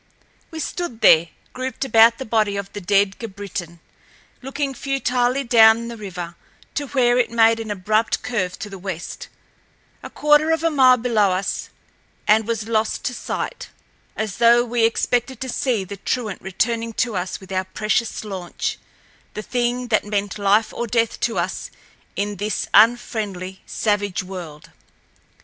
[0.49, 3.77] We stood there, grouped about the body of the dead Grabritin,
[4.41, 6.33] looking futilely down the river
[6.73, 9.27] to where it made an abrupt curve to the west,
[10.01, 11.69] a quarter of a mile below us,
[12.27, 13.69] and was lost to sight,
[14.17, 19.41] as though we expected to see the truant returning to us with our precious launch—the
[19.43, 21.69] thing that meant life or death to us
[22.15, 24.71] in this unfriendly, savage world.